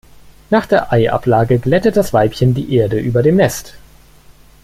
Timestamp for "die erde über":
2.55-3.21